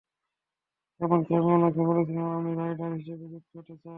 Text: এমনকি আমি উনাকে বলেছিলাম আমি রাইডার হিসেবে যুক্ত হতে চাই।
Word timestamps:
এমনকি 0.99 1.31
আমি 1.35 1.49
উনাকে 1.57 1.81
বলেছিলাম 1.89 2.27
আমি 2.37 2.51
রাইডার 2.59 2.91
হিসেবে 2.99 3.25
যুক্ত 3.33 3.51
হতে 3.57 3.73
চাই। 3.75 3.89